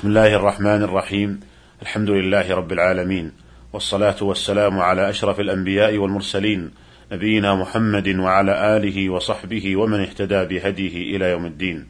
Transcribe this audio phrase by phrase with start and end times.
[0.00, 1.40] بسم الله الرحمن الرحيم.
[1.82, 3.32] الحمد لله رب العالمين.
[3.72, 6.70] والصلاة والسلام على أشرف الأنبياء والمرسلين
[7.12, 11.88] نبينا محمد وعلى آله وصحبه ومن اهتدى بهديه إلى يوم الدين.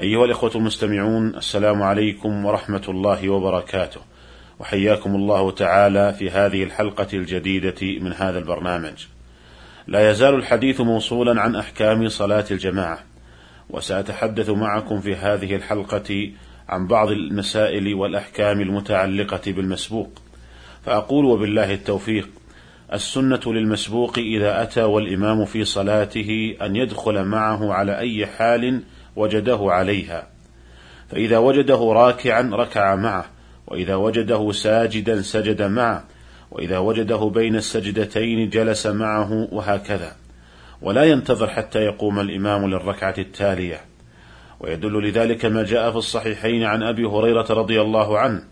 [0.00, 4.00] أيها الإخوة المستمعون السلام عليكم ورحمة الله وبركاته.
[4.58, 9.06] وحياكم الله تعالى في هذه الحلقة الجديدة من هذا البرنامج.
[9.86, 12.98] لا يزال الحديث موصولا عن أحكام صلاة الجماعة.
[13.70, 16.30] وسأتحدث معكم في هذه الحلقة
[16.68, 20.10] عن بعض المسائل والأحكام المتعلقة بالمسبوق.
[20.84, 22.28] فأقول وبالله التوفيق
[22.92, 28.82] السنة للمسبوق إذا أتى والإمام في صلاته أن يدخل معه على أي حال
[29.16, 30.26] وجده عليها.
[31.10, 33.24] فإذا وجده راكعا ركع معه
[33.66, 36.04] وإذا وجده ساجدا سجد معه
[36.50, 40.12] وإذا وجده بين السجدتين جلس معه وهكذا.
[40.82, 43.80] ولا ينتظر حتى يقوم الإمام للركعة التالية.
[44.60, 48.42] ويدل لذلك ما جاء في الصحيحين عن أبي هريرة رضي الله عنه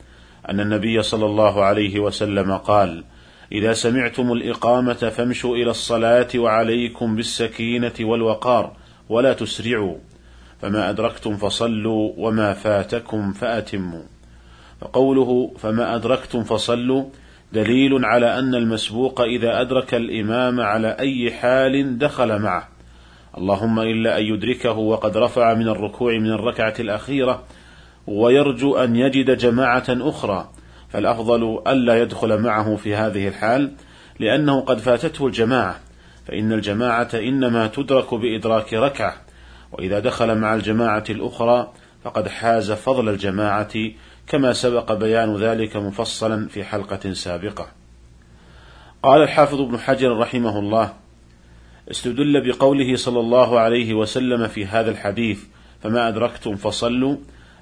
[0.48, 3.04] أن النبي صلى الله عليه وسلم قال
[3.52, 8.76] إذا سمعتم الإقامة فامشوا إلى الصلاة وعليكم بالسكينة والوقار
[9.08, 9.96] ولا تسرعوا
[10.62, 14.02] فما أدركتم فصلوا وما فاتكم فأتموا.
[14.80, 17.04] فقوله فما أدركتم فصلوا
[17.52, 22.73] دليل على أن المسبوق إذا أدرك الإمام على أي حال دخل معه.
[23.38, 27.42] اللهم إلا أن يدركه وقد رفع من الركوع من الركعة الأخيرة
[28.06, 30.50] ويرجو أن يجد جماعة أخرى
[30.88, 33.72] فالأفضل ألا يدخل معه في هذه الحال
[34.20, 35.80] لأنه قد فاتته الجماعة
[36.26, 39.14] فإن الجماعة إنما تدرك بإدراك ركعة
[39.72, 41.72] وإذا دخل مع الجماعة الأخرى
[42.04, 43.90] فقد حاز فضل الجماعة
[44.26, 47.66] كما سبق بيان ذلك مفصلا في حلقة سابقة.
[49.02, 50.92] قال الحافظ ابن حجر رحمه الله:
[51.90, 55.44] استدل بقوله صلى الله عليه وسلم في هذا الحديث:
[55.82, 57.16] فما أدركتم فصلوا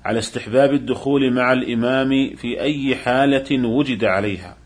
[0.04, 4.56] على استحباب الدخول مع الإمام في أي حالة وجد عليها.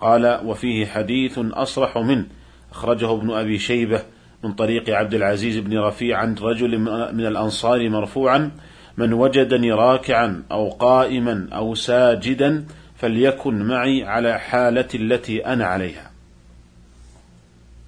[0.00, 2.26] قال: وفيه حديث أصرح منه
[2.72, 4.02] أخرجه ابن أبي شيبة
[4.44, 6.78] من طريق عبد العزيز بن رفيع عن رجل
[7.14, 8.50] من الأنصار مرفوعا
[8.96, 12.64] من وجدني راكعا أو قائما أو ساجدا
[12.96, 16.09] فليكن معي على حالة التي أنا عليها.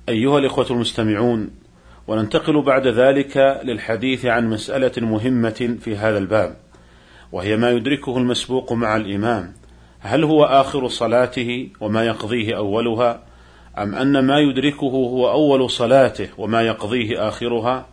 [0.08, 1.50] أيها الإخوة المستمعون،
[2.08, 6.56] وننتقل بعد ذلك للحديث عن مسألة مهمة في هذا الباب،
[7.32, 9.52] وهي ما يدركه المسبوق مع الإمام،
[10.00, 13.22] هل هو آخر صلاته وما يقضيه أولها،
[13.78, 17.86] أم أن ما يدركه هو أول صلاته وما يقضيه آخرها؟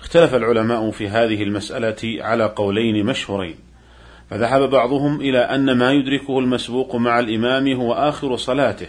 [0.00, 3.56] اختلف العلماء في هذه المسألة على قولين مشهورين،
[4.30, 8.88] فذهب بعضهم إلى أن ما يدركه المسبوق مع الإمام هو آخر صلاته،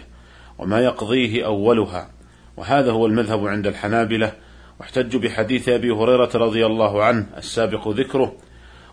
[0.58, 2.15] وما يقضيه أولها،
[2.56, 4.32] وهذا هو المذهب عند الحنابلة،
[4.80, 8.32] واحتجوا بحديث أبي هريرة رضي الله عنه السابق ذكره،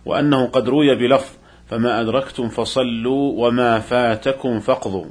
[0.06, 1.31] وأنه قد روي بلفظ:
[1.68, 5.06] فما أدركتم فصلوا وما فاتكم فاقضوا.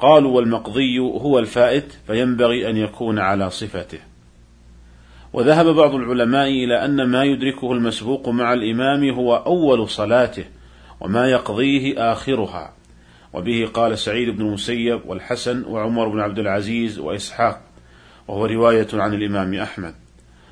[0.00, 3.98] قالوا والمقضي هو الفائت فينبغي أن يكون على صفته.
[5.32, 10.44] وذهب بعض العلماء إلى أن ما يدركه المسبوق مع الإمام هو أول صلاته
[11.00, 12.72] وما يقضيه آخرها
[13.32, 17.60] وبه قال سعيد بن المسيب والحسن وعمر بن عبد العزيز وإسحاق
[18.32, 19.94] وهو رواية عن الإمام أحمد.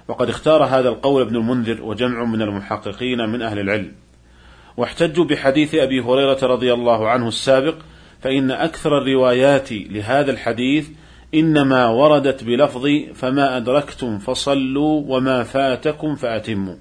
[0.09, 3.93] وقد اختار هذا القول ابن المنذر وجمع من المحققين من أهل العلم.
[4.77, 7.75] واحتجوا بحديث أبي هريرة رضي الله عنه السابق
[8.21, 10.89] فإن أكثر الروايات لهذا الحديث
[11.35, 16.77] إنما وردت بلفظ فما أدركتم فصلوا وما فاتكم فأتموا.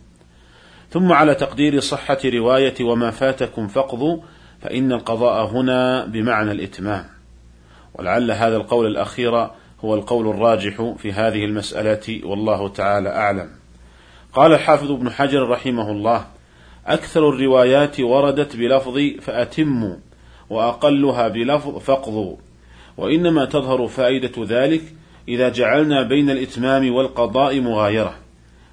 [0.89, 4.21] ثم على تقدير صحة رواية وما فاتكم فاقضوا
[4.61, 7.05] فإن القضاء هنا بمعنى الإتمام.
[7.93, 9.49] ولعل هذا القول الأخير
[9.85, 13.49] هو القول الراجح في هذه المسألة والله تعالى أعلم.
[14.33, 16.25] قال الحافظ ابن حجر رحمه الله
[16.87, 19.95] أكثر الروايات وردت بلفظ فأتموا
[20.49, 22.35] وأقلها بلفظ فاقضوا
[22.97, 24.81] وإنما تظهر فائدة ذلك
[25.27, 28.15] إذا جعلنا بين الإتمام والقضاء مغايرة.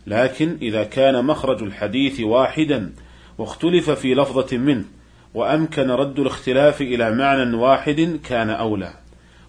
[0.07, 2.93] لكن إذا كان مخرج الحديث واحدا
[3.39, 4.85] واختلف في لفظة منه
[5.35, 8.91] وأمكن رد الاختلاف إلى معنى واحد كان أولى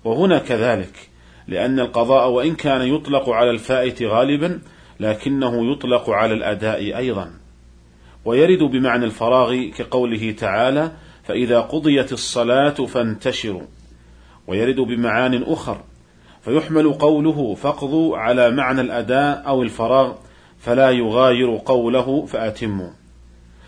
[0.03, 1.09] وهنا كذلك
[1.47, 4.59] لأن القضاء وإن كان يطلق على الفائت غالبا
[4.99, 7.33] لكنه يطلق على الأداء أيضا.
[8.25, 10.91] ويرد بمعنى الفراغ كقوله تعالى
[11.23, 13.61] فإذا قضيت الصلاة فانتشروا
[14.47, 15.81] ويرد بمعان أخر
[16.41, 20.13] فيحمل قوله فاقضوا على معنى الأداء أو الفراغ
[20.59, 22.89] فلا يغاير قوله فأتموا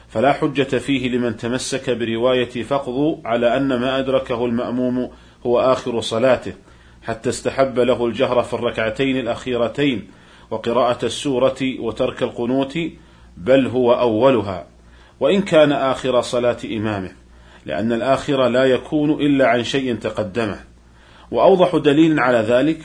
[0.08, 5.10] فلا حجة فيه لمن تمسك برواية فاقضوا على أن ما أدركه المأموم
[5.46, 6.54] هو آخر صلاته.
[7.10, 10.08] حتى استحب له الجهر في الركعتين الأخيرتين
[10.52, 12.80] وقراءة السورة وترك القنوت
[13.38, 14.68] بل هو أولها.
[15.20, 17.12] وإن كان آخر صلاة إمامه
[17.66, 20.60] لأن الآخر لا يكون إلا عن شيء تقدمه.
[21.32, 22.80] وأوضح دليل على ذلك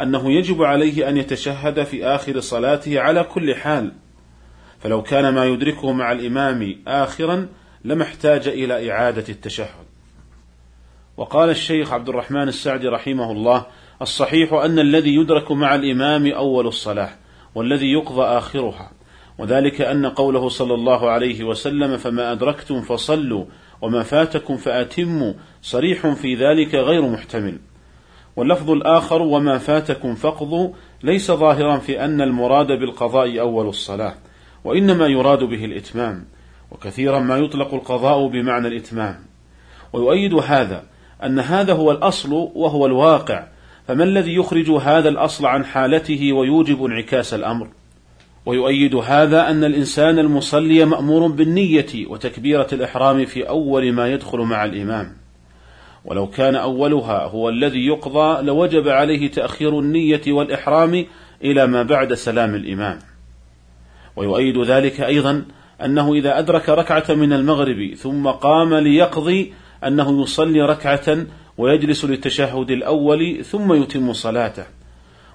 [0.00, 3.92] أنه يجب عليه أن يتشهد في آخر صلاته على كل حال.
[4.78, 7.48] فلو كان ما يدركه مع الإمام آخرا
[7.84, 9.86] لما احتاج إلى إعادة التشهد.
[11.16, 13.66] وقال الشيخ عبد الرحمن السعدي رحمه الله
[14.02, 17.10] الصحيح أن الذي يدرك مع الإمام أول الصلاة
[17.54, 18.90] والذي يقضى آخرها
[19.38, 23.44] وذلك أن قوله صلى الله عليه وسلم فما أدركتم فصلوا
[23.82, 25.32] وما فاتكم فأتموا
[25.62, 27.58] صريح في ذلك غير محتمل.
[28.36, 30.72] واللفظ الآخر وما فاتكم فاقضوا
[31.02, 34.14] ليس ظاهرا في أن المراد بالقضاء أول الصلاة
[34.64, 36.24] وإنما يراد به الإتمام
[36.70, 39.16] وكثيرا ما يطلق القضاء بمعنى الإتمام.
[39.92, 40.84] ويؤيد هذا
[41.24, 43.46] أن هذا هو الأصل وهو الواقع
[43.88, 47.68] فما الذي يخرج هذا الأصل عن حالته ويوجب انعكاس الأمر؟
[48.46, 55.12] ويؤيد هذا أن الإنسان المصلي مأمور بالنية وتكبيرة الإحرام في أول ما يدخل مع الإمام.
[56.04, 61.06] ولو كان أولها هو الذي يقضى لوجب عليه تأخير النية والإحرام
[61.44, 62.98] إلى ما بعد سلام الإمام.
[64.16, 65.44] ويؤيد ذلك أيضا
[65.84, 69.52] أنه إذا أدرك ركعة من المغرب ثم قام ليقضي
[69.84, 71.26] أنه يصلي ركعة
[71.58, 74.64] ويجلس للتشهد الأول ثم يتم صلاته.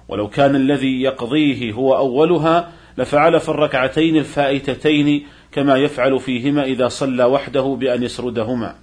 [0.08, 7.24] ولو كان الذي يقضيه هو أولها لفعل في الركعتين الفائتتين كما يفعل فيهما إذا صلى
[7.24, 8.74] وحده بأن يسردهما.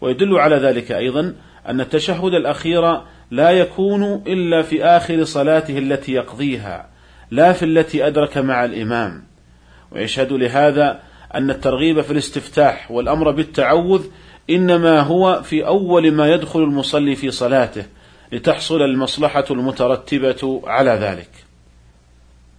[0.00, 1.34] ويدل على ذلك أيضا
[1.68, 3.00] أن التشهد الأخير
[3.30, 6.88] لا يكون إلا في آخر صلاته التي يقضيها
[7.30, 9.24] لا في التي أدرك مع الإمام.
[9.92, 11.00] ويشهد لهذا
[11.34, 14.04] أن الترغيب في الاستفتاح والأمر بالتعوذ
[14.50, 17.86] إنما هو في أول ما يدخل المصلي في صلاته
[18.32, 21.30] لتحصل المصلحة المترتبة على ذلك.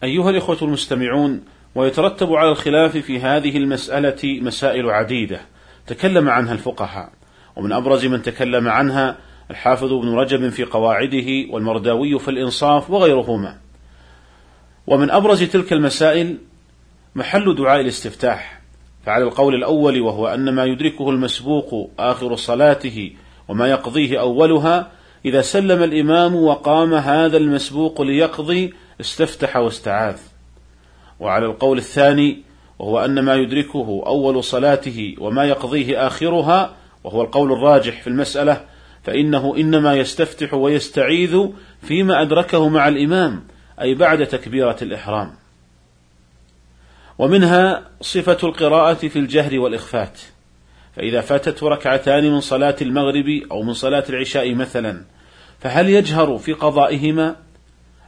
[0.04, 1.44] أيها الإخوة المستمعون،
[1.76, 5.42] ويترتب على الخلاف في هذه المسألة مسائل عديدة
[5.88, 7.10] تكلم عنها الفقهاء،
[7.56, 9.18] ومن أبرز من تكلم عنها
[9.52, 13.58] الحافظ ابن رجب في قواعده والمرداوي في الإنصاف وغيرهما.
[14.88, 16.38] ومن أبرز تلك المسائل
[17.16, 18.55] محل دعاء الاستفتاح
[19.06, 23.12] فعلى القول الأول وهو أن ما يدركه المسبوق آخر صلاته
[23.48, 24.92] وما يقضيه أولها
[25.26, 30.18] إذا سلم الإمام وقام هذا المسبوق ليقضي استفتح واستعاذ.
[31.20, 32.42] وعلى القول الثاني
[32.80, 38.62] وهو أن ما يدركه أول صلاته وما يقضيه آخرها وهو القول الراجح في المسألة
[39.04, 41.48] فإنه إنما يستفتح ويستعيذ
[41.82, 43.44] فيما أدركه مع الإمام
[43.82, 45.45] أي بعد تكبيرة الإحرام.
[47.18, 50.20] ومنها صفة القراءة في الجهر والإخفات.
[50.96, 55.02] فإذا فاتته ركعتان من صلاة المغرب أو من صلاة العشاء مثلا
[55.60, 57.36] فهل يجهر في قضائهما؟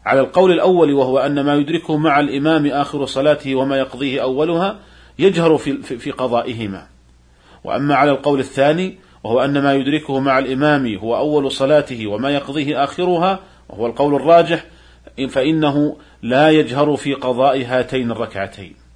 [0.05, 4.79] على القول الأول وهو أن ما يدركه مع الإمام آخر صلاته وما يقضيه أولها
[5.19, 6.87] يجهر في, في قضائهما.
[7.63, 12.83] وأما على القول الثاني وهو أن ما يدركه مع الإمام هو أول صلاته وما يقضيه
[12.83, 13.39] آخرها
[13.69, 14.65] وهو القول الراجح
[15.29, 18.86] فإنه لا يجهر في قضاء هاتين الركعتين.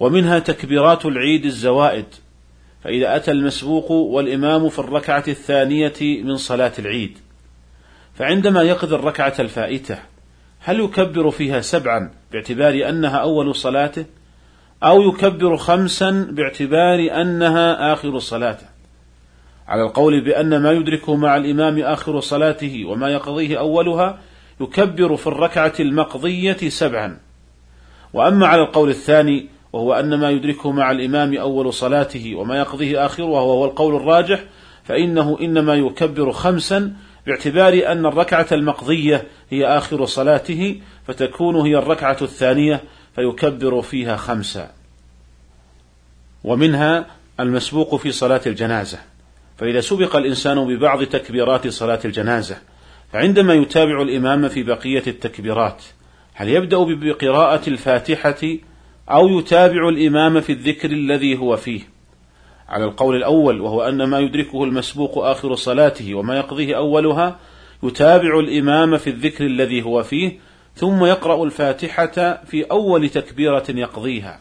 [0.00, 2.06] ومنها تكبيرات العيد الزوائد
[2.84, 7.18] فإذا أتى المسبوق والإمام في الركعة الثانية من صلاة العيد
[8.14, 9.98] فعندما يقضي الركعة الفائتة
[10.60, 14.04] هل يكبر فيها سبعا باعتبار أنها أول صلاته
[14.82, 18.66] أو يكبر خمسا باعتبار أنها آخر صلاته؟
[19.68, 24.18] على القول بأن ما يدركه مع الإمام آخر صلاته وما يقضيه أولها
[24.60, 27.18] يكبر في الركعة المقضية سبعا.
[28.12, 33.24] وأما على القول الثاني وهو أن ما يدركه مع الإمام أول صلاته وما يقضيه آخره
[33.24, 34.44] وهو القول الراجح
[34.84, 36.92] فإنه إنما يكبر خمسا
[37.26, 42.80] باعتبار أن الركعة المقضية هي آخر صلاته فتكون هي الركعة الثانية
[43.14, 44.70] فيكبر فيها خمسا.
[46.44, 47.06] ومنها
[47.40, 48.98] المسبوق في صلاة الجنازة.
[49.58, 52.56] فإذا سبق الإنسان ببعض تكبيرات صلاة الجنازة
[53.12, 55.82] فعندما يتابع الإمام في بقية التكبيرات
[56.34, 58.56] هل يبدأ بقراءة الفاتحة
[59.10, 61.80] أو يتابع الإمام في الذكر الذي هو فيه.
[62.68, 67.38] على القول الأول وهو أن ما يدركه المسبوق آخر صلاته وما يقضيه أولها
[67.82, 70.38] يتابع الإمام في الذكر الذي هو فيه
[70.74, 74.40] ثم يقرأ الفاتحة في أول تكبيرة يقضيها.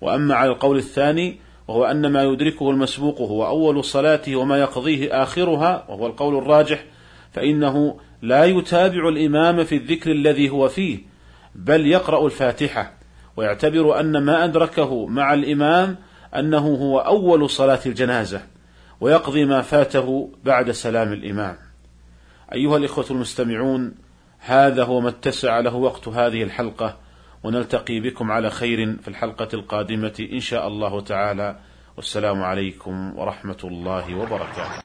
[0.00, 5.84] وأما على القول الثاني وهو أن ما يدركه المسبوق هو أول صلاته وما يقضيه آخرها
[5.88, 6.84] وهو القول الراجح
[7.32, 10.98] فإنه لا يتابع الإمام في الذكر الذي هو فيه
[11.54, 12.99] بل يقرأ الفاتحة.
[13.40, 15.96] ويعتبر أن ما أدركه مع الإمام
[16.36, 18.42] أنه هو أول صلاة الجنازة
[19.00, 21.56] ويقضي ما فاته بعد سلام الإمام.
[22.52, 23.94] أيها الإخوة المستمعون،
[24.38, 26.96] هذا هو ما اتسع له وقت هذه الحلقة،
[27.44, 31.56] ونلتقي بكم على خير في الحلقة القادمة إن شاء الله تعالى
[31.96, 34.78] والسلام عليكم ورحمة الله وبركاته